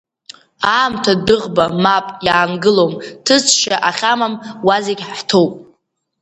[0.75, 2.93] Аамҭа дәыӷба, мап, иаангылом,
[3.25, 4.33] ҭыҵшьа ахьамам
[4.65, 5.53] уа зегь ҳҭоуп.